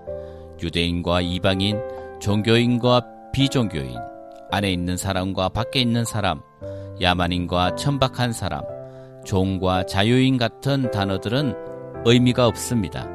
유대인과 0.62 1.20
이방인, 1.20 1.78
종교인과 2.18 3.02
비종교인, 3.34 3.94
안에 4.50 4.72
있는 4.72 4.96
사람과 4.96 5.50
밖에 5.50 5.82
있는 5.82 6.06
사람, 6.06 6.40
야만인과 7.00 7.76
천박한 7.76 8.32
사람, 8.32 8.62
종과 9.24 9.86
자유인 9.86 10.38
같은 10.38 10.90
단어들은 10.90 11.54
의미가 12.04 12.46
없습니다. 12.46 13.08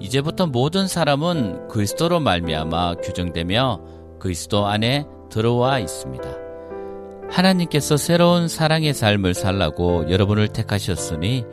이제부터 0.00 0.46
모든 0.46 0.88
사람은 0.88 1.68
그리스도로 1.68 2.20
말미암아 2.20 2.96
규정되며 2.96 3.80
그리스도 4.18 4.66
안에 4.66 5.06
들어와 5.30 5.78
있습니다. 5.78 6.24
하나님께서 7.30 7.96
새로운 7.96 8.48
사랑의 8.48 8.92
삶을 8.94 9.34
살라고 9.34 10.10
여러분을 10.10 10.48
택하셨으니 10.48 11.44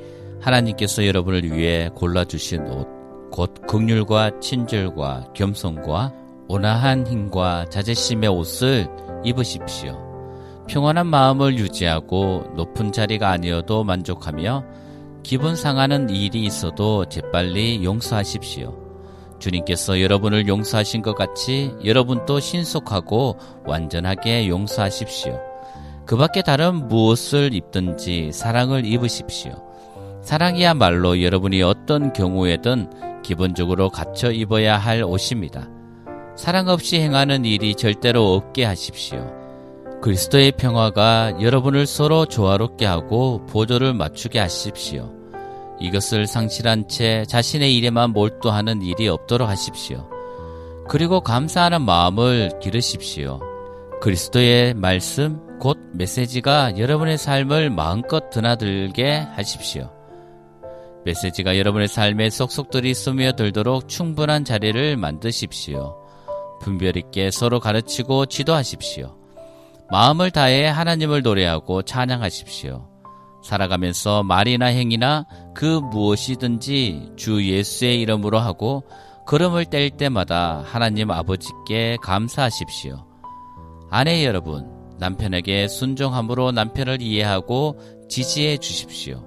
하나님께서 0.42 1.06
여러분을 1.06 1.44
위해 1.52 1.90
골라주신 1.96 2.68
옷, 2.68 2.88
곧 3.32 3.54
극률과 3.68 4.40
친절과 4.40 5.34
겸손과 5.34 6.14
온화한 6.48 7.08
힘과 7.08 7.66
자제심의 7.70 8.30
옷을 8.30 8.88
입으십시오. 9.24 10.11
평안한 10.72 11.08
마음을 11.08 11.60
유지하고 11.60 12.46
높은 12.56 12.94
자리가 12.94 13.30
아니어도 13.30 13.84
만족하며 13.84 14.64
기분 15.22 15.58
상하는 15.58 16.10
일이 16.10 16.46
있어도 16.46 17.04
재빨리 17.10 17.84
용서하십시오. 17.84 18.74
주님께서 19.38 20.00
여러분을 20.00 20.48
용서하신 20.48 21.02
것 21.02 21.14
같이 21.14 21.74
여러분도 21.84 22.40
신속하고 22.40 23.38
완전하게 23.66 24.48
용서하십시오. 24.48 25.42
그 26.06 26.16
밖에 26.16 26.42
다른 26.42 26.88
무엇을 26.88 27.54
입든지 27.54 28.32
사랑을 28.32 28.86
입으십시오. 28.86 29.52
사랑이야말로 30.22 31.22
여러분이 31.22 31.62
어떤 31.64 32.14
경우에든 32.14 33.22
기본적으로 33.24 33.90
갖춰 33.90 34.32
입어야 34.32 34.78
할 34.78 35.04
옷입니다. 35.04 35.68
사랑 36.38 36.70
없이 36.70 37.02
행하는 37.02 37.44
일이 37.44 37.76
절대로 37.76 38.36
없게 38.36 38.64
하십시오. 38.64 39.41
그리스도의 40.02 40.54
평화가 40.54 41.42
여러분을 41.42 41.86
서로 41.86 42.26
조화롭게 42.26 42.88
하고 42.88 43.46
보조를 43.46 43.94
맞추게 43.94 44.40
하십시오. 44.40 45.14
이것을 45.80 46.26
상실한 46.26 46.88
채 46.88 47.24
자신의 47.28 47.76
일에만 47.78 48.12
몰두하는 48.12 48.82
일이 48.82 49.08
없도록 49.08 49.48
하십시오. 49.48 50.10
그리고 50.90 51.22
감사하는 51.22 51.84
마음을 51.84 52.52
기르십시오. 52.62 53.40
그리스도의 54.02 54.74
말씀, 54.74 55.40
곧 55.60 55.78
메시지가 55.94 56.80
여러분의 56.80 57.20
삶을 57.20 57.70
마음껏 57.70 58.32
드나들게 58.32 59.28
하십시오. 59.36 59.92
메시지가 61.06 61.60
여러분의 61.60 61.88
삶에 61.88 62.32
쏙쏙들이 62.32 62.96
스며들도록 62.96 63.88
충분한 63.88 64.46
자리를 64.46 64.98
만드십시오. 64.98 65.96
분별 66.60 66.98
있게 66.98 67.30
서로 67.30 67.60
가르치고 67.60 68.26
지도하십시오. 68.26 69.21
마음을 69.92 70.32
다해 70.32 70.68
하나님을 70.68 71.22
노래하고 71.22 71.82
찬양하십시오. 71.82 72.88
살아가면서 73.44 74.24
말이나 74.24 74.68
행위나 74.68 75.26
그 75.54 75.66
무엇이든지 75.66 77.14
주 77.18 77.46
예수의 77.46 78.00
이름으로 78.00 78.40
하고 78.40 78.84
걸음을 79.28 79.66
뗄 79.66 79.90
때마다 79.90 80.64
하나님 80.66 81.12
아버지께 81.12 81.98
감사하십시오. 82.02 83.06
아내 83.90 84.26
여러분, 84.26 84.66
남편에게 84.98 85.68
순종함으로 85.68 86.54
남편을 86.54 87.02
이해하고 87.02 87.78
지지해 88.08 88.58
주십시오. 88.58 89.26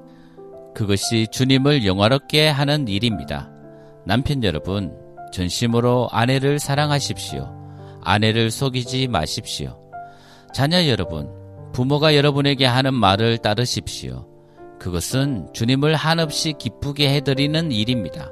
그것이 0.75 1.27
주님을 1.31 1.85
영화롭게 1.85 2.49
하는 2.49 2.89
일입니다. 2.89 3.51
남편 4.07 4.43
여러분, 4.43 4.97
전심으로 5.31 6.09
아내를 6.11 6.59
사랑하십시오. 6.59 7.53
아내를 8.03 8.51
속이지 8.51 9.09
마십시오. 9.09 9.84
자녀 10.55 10.87
여러분, 10.87 11.29
부모가 11.73 12.15
여러분에게 12.15 12.65
하는 12.65 12.95
말을 12.95 13.39
따르십시오. 13.39 14.25
그것은 14.79 15.49
주님을 15.53 15.97
한없이 15.97 16.53
기쁘게 16.57 17.13
해드리는 17.13 17.73
일입니다. 17.73 18.31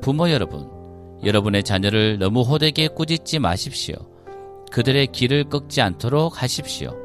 부모 0.00 0.30
여러분, 0.30 0.70
여러분의 1.24 1.64
자녀를 1.64 2.20
너무 2.20 2.42
호되게 2.42 2.86
꾸짖지 2.86 3.40
마십시오. 3.40 3.96
그들의 4.70 5.08
길을 5.08 5.44
꺾지 5.44 5.80
않도록 5.80 6.40
하십시오. 6.40 6.96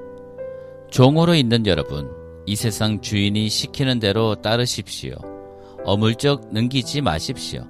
종으로 0.91 1.33
있는 1.33 1.65
여러분, 1.65 2.11
이 2.45 2.55
세상 2.55 3.01
주인이 3.01 3.49
시키는 3.49 3.97
대로 3.97 4.35
따르십시오. 4.35 5.15
어물쩍 5.85 6.53
넘기지 6.53 7.01
마십시오. 7.01 7.63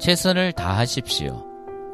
최선을 0.00 0.52
다하십시오. 0.52 1.47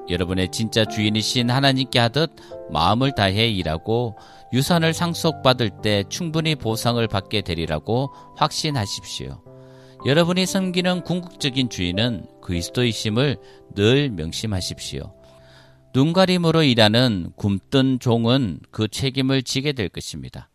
여러분의 0.08 0.50
진짜 0.50 0.84
주인이신 0.84 1.50
하나님께 1.50 1.98
하듯 1.98 2.30
마음을 2.70 3.14
다해 3.14 3.48
일하고 3.48 4.16
유산을 4.52 4.92
상속받을 4.92 5.70
때 5.82 6.04
충분히 6.08 6.54
보상을 6.54 7.06
받게 7.08 7.42
되리라고 7.42 8.12
확신하십시오. 8.36 9.42
여러분이 10.06 10.44
섬기는 10.44 11.02
궁극적인 11.02 11.70
주인은 11.70 12.26
그리스도이심을 12.42 13.38
늘 13.74 14.10
명심하십시오. 14.10 15.14
눈가림으로 15.94 16.62
일하는 16.62 17.30
굼뜬 17.36 17.98
종은 18.00 18.60
그 18.70 18.88
책임을 18.88 19.42
지게 19.42 19.72
될 19.72 19.88
것입니다. 19.88 20.50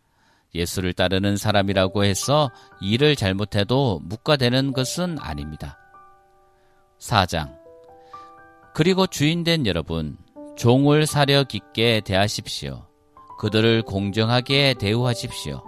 예수를 0.54 0.92
따르는 0.92 1.36
사람이라고 1.36 2.04
해서 2.04 2.50
일을 2.80 3.16
잘못해도 3.16 4.00
묵과되는 4.04 4.72
것은 4.72 5.18
아닙니다. 5.18 5.78
4장 6.98 7.59
그리고 8.74 9.06
주인된 9.06 9.66
여러분, 9.66 10.16
종을 10.56 11.06
사려 11.06 11.44
깊게 11.44 12.02
대하십시오. 12.04 12.86
그들을 13.38 13.82
공정하게 13.82 14.74
대우하십시오. 14.78 15.62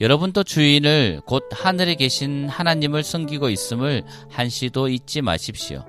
여러분도 0.00 0.44
주인을 0.44 1.22
곧 1.26 1.44
하늘에 1.50 1.94
계신 1.96 2.48
하나님을 2.48 3.02
섬기고 3.02 3.48
있음을 3.50 4.04
한시도 4.30 4.88
잊지 4.88 5.22
마십시오. 5.22 5.84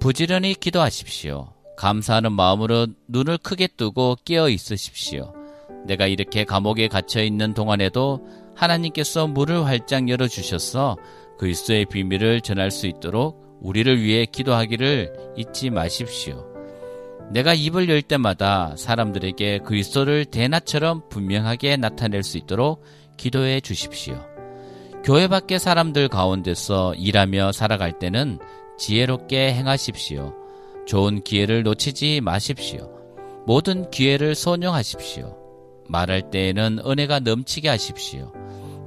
부지런히 0.00 0.54
기도하십시오. 0.54 1.52
감사하는 1.76 2.32
마음으로 2.32 2.86
눈을 3.08 3.38
크게 3.38 3.68
뜨고 3.76 4.16
깨어 4.24 4.48
있으십시오. 4.48 5.34
내가 5.86 6.06
이렇게 6.06 6.44
감옥에 6.44 6.88
갇혀 6.88 7.22
있는 7.22 7.52
동안에도 7.52 8.26
하나님께서 8.54 9.26
문을 9.26 9.66
활짝 9.66 10.08
열어 10.08 10.28
주셔서 10.28 10.96
그리스도의 11.38 11.86
비밀을 11.86 12.40
전할 12.40 12.70
수 12.70 12.86
있도록 12.86 13.43
우리를 13.64 14.00
위해 14.02 14.26
기도하기를 14.26 15.34
잊지 15.36 15.70
마십시오. 15.70 16.46
내가 17.30 17.54
입을 17.54 17.88
열 17.88 18.02
때마다 18.02 18.76
사람들에게 18.76 19.60
그리스도를 19.60 20.26
대낮처럼 20.26 21.08
분명하게 21.08 21.78
나타낼 21.78 22.22
수 22.22 22.36
있도록 22.36 22.84
기도해 23.16 23.60
주십시오. 23.60 24.20
교회 25.02 25.28
밖의 25.28 25.58
사람들 25.58 26.08
가운데서 26.08 26.94
일하며 26.94 27.52
살아갈 27.52 27.98
때는 27.98 28.38
지혜롭게 28.78 29.54
행하십시오. 29.54 30.34
좋은 30.86 31.24
기회를 31.24 31.62
놓치지 31.62 32.20
마십시오. 32.20 32.90
모든 33.46 33.90
기회를 33.90 34.34
선용하십시오. 34.34 35.38
말할 35.88 36.30
때에는 36.30 36.80
은혜가 36.84 37.20
넘치게 37.20 37.68
하십시오. 37.68 38.32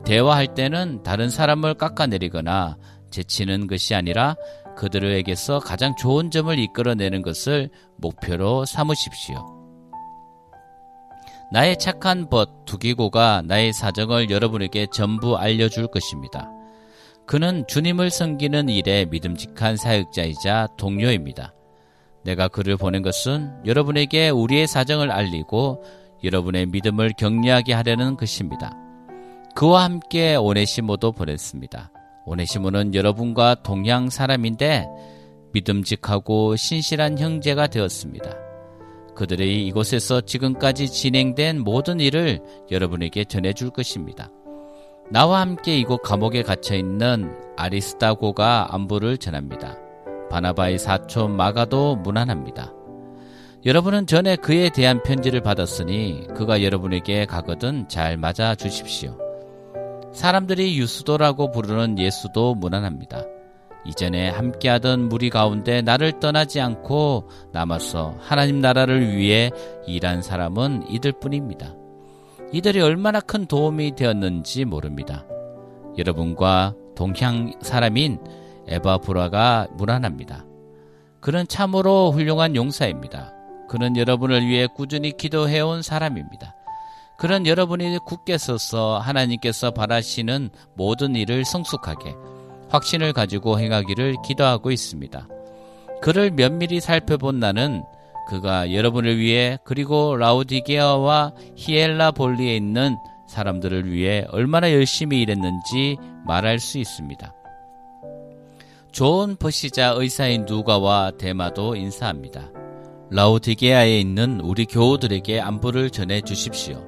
대화할 0.05 0.53
때는 0.53 1.01
다른 1.03 1.29
사람을 1.29 1.73
깎아내리거나 1.75 2.77
제치는 3.09 3.67
것이 3.67 3.95
아니라 3.95 4.35
그들에게서 4.77 5.59
가장 5.59 5.95
좋은 5.95 6.31
점을 6.31 6.57
이끌어내는 6.57 7.21
것을 7.21 7.69
목표로 7.97 8.65
삼으십시오. 8.65 9.57
나의 11.51 11.77
착한 11.79 12.29
벗 12.29 12.65
두기고가 12.65 13.41
나의 13.45 13.73
사정을 13.73 14.29
여러분에게 14.29 14.87
전부 14.93 15.37
알려줄 15.37 15.87
것입니다. 15.87 16.49
그는 17.25 17.65
주님을 17.67 18.09
섬기는 18.09 18.69
일에 18.69 19.05
믿음직한 19.05 19.75
사역자이자 19.77 20.69
동료입니다. 20.77 21.53
내가 22.23 22.47
그를 22.47 22.77
보낸 22.77 23.01
것은 23.01 23.65
여러분에게 23.65 24.29
우리의 24.29 24.67
사정을 24.67 25.11
알리고 25.11 25.83
여러분의 26.23 26.67
믿음을 26.67 27.13
격려하게 27.17 27.73
하려는 27.73 28.17
것입니다. 28.17 28.73
그와 29.55 29.85
함께 29.85 30.35
오네시모도 30.35 31.13
보냈습니다. 31.13 31.91
오네시모는 32.27 32.93
여러분과 32.93 33.55
동양 33.63 34.09
사람인데 34.09 34.85
믿음직하고 35.53 36.57
신실한 36.57 37.17
형제가 37.17 37.67
되었습니다. 37.67 38.35
그들이 39.15 39.65
이곳에서 39.65 40.21
지금까지 40.21 40.91
진행된 40.91 41.61
모든 41.61 41.99
일을 41.99 42.39
여러분에게 42.69 43.23
전해줄 43.25 43.71
것입니다. 43.71 44.29
나와 45.09 45.39
함께 45.39 45.79
이곳 45.79 46.01
감옥에 46.03 46.43
갇혀 46.43 46.75
있는 46.75 47.33
아리스타고가 47.55 48.75
안부를 48.75 49.17
전합니다. 49.17 49.77
바나바의 50.29 50.77
사촌 50.77 51.35
마가도 51.35 51.95
무난합니다. 51.95 52.73
여러분은 53.65 54.05
전에 54.05 54.35
그에 54.35 54.69
대한 54.69 55.01
편지를 55.01 55.41
받았으니 55.41 56.27
그가 56.35 56.61
여러분에게 56.61 57.25
가거든 57.25 57.87
잘 57.87 58.17
맞아 58.17 58.53
주십시오. 58.53 59.26
사람들이 60.13 60.77
유수도라고 60.77 61.51
부르는 61.51 61.99
예수도 61.99 62.55
무난합니다. 62.55 63.23
이전에 63.85 64.29
함께하던 64.29 65.07
무리 65.07 65.29
가운데 65.29 65.81
나를 65.81 66.19
떠나지 66.19 66.59
않고 66.59 67.29
남아서 67.53 68.15
하나님 68.19 68.59
나라를 68.59 69.15
위해 69.15 69.49
일한 69.85 70.21
사람은 70.21 70.89
이들 70.89 71.13
뿐입니다. 71.13 71.73
이들이 72.51 72.81
얼마나 72.81 73.19
큰 73.19 73.45
도움이 73.45 73.95
되었는지 73.95 74.65
모릅니다. 74.65 75.25
여러분과 75.97 76.75
동향 76.95 77.53
사람인 77.61 78.19
에바 78.67 78.99
브라가 78.99 79.67
무난합니다. 79.73 80.45
그는 81.21 81.47
참으로 81.47 82.11
훌륭한 82.11 82.55
용사입니다. 82.55 83.33
그는 83.69 83.95
여러분을 83.95 84.45
위해 84.45 84.67
꾸준히 84.67 85.11
기도해온 85.11 85.81
사람입니다. 85.81 86.56
그는 87.17 87.47
여러분이 87.47 87.97
굳게 88.05 88.37
서서 88.37 88.99
하나님께서 88.99 89.71
바라시는 89.71 90.49
모든 90.75 91.15
일을 91.15 91.45
성숙하게 91.45 92.13
확신을 92.69 93.11
가지고 93.13 93.59
행하기를 93.59 94.17
기도하고 94.23 94.69
있습니다. 94.71 95.27
그를 96.01 96.29
면밀히 96.29 96.79
살펴본 96.79 97.39
나는 97.39 97.83
그가 98.27 98.71
여러분을 98.73 99.17
위해 99.17 99.57
그리고 99.63 100.15
라우디게아와 100.15 101.33
히엘라 101.55 102.11
볼리에 102.11 102.55
있는 102.55 102.97
사람들을 103.27 103.91
위해 103.91 104.25
얼마나 104.29 104.71
열심히 104.71 105.21
일했는지 105.21 105.97
말할 106.25 106.59
수 106.59 106.77
있습니다. 106.77 107.33
좋은 108.91 109.35
버시자 109.37 109.93
의사인 109.97 110.45
누가와 110.45 111.11
대마도 111.17 111.75
인사합니다. 111.75 112.51
라우디게아에 113.09 113.99
있는 113.99 114.39
우리 114.41 114.65
교우들에게 114.65 115.39
안부를 115.39 115.89
전해 115.89 116.21
주십시오. 116.21 116.86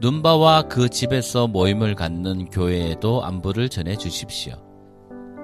눈바와 0.00 0.62
그 0.62 0.88
집에서 0.88 1.46
모임을 1.46 1.94
갖는 1.94 2.46
교회에도 2.46 3.22
안부를 3.22 3.68
전해 3.68 3.96
주십시오. 3.96 4.54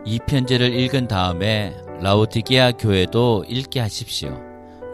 이 0.06 0.18
편지를 0.26 0.74
읽은 0.74 1.08
다음에 1.08 1.76
라우디게아 2.00 2.72
교회도 2.72 3.44
읽게 3.48 3.80
하십시오. 3.80 4.34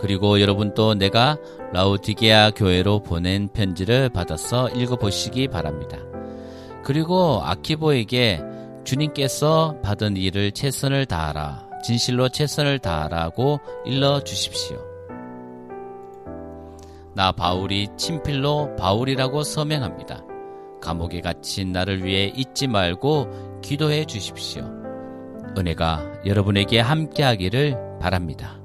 그리고 0.00 0.40
여러분도 0.40 0.94
내가 0.94 1.36
라우디게아 1.72 2.50
교회로 2.56 3.04
보낸 3.04 3.48
편지를 3.52 4.08
받아서 4.08 4.68
읽어보시기 4.70 5.46
바랍니다. 5.46 5.96
그리고 6.82 7.40
아키보에게 7.44 8.40
주님께서 8.82 9.76
받은 9.80 10.16
일을 10.16 10.50
최선을 10.50 11.06
다하라. 11.06 11.68
진실로 11.84 12.28
최선을 12.28 12.80
다하라고 12.80 13.60
일러 13.86 14.24
주십시오. 14.24 14.91
나 17.14 17.32
바울이 17.32 17.88
친필로 17.96 18.76
바울이라고 18.76 19.42
서명합니다. 19.42 20.24
감옥에 20.80 21.20
갇힌 21.20 21.72
나를 21.72 22.04
위해 22.04 22.32
잊지 22.34 22.66
말고 22.66 23.60
기도해 23.62 24.06
주십시오. 24.06 24.64
은혜가 25.56 26.22
여러분에게 26.26 26.80
함께하기를 26.80 27.98
바랍니다. 28.00 28.61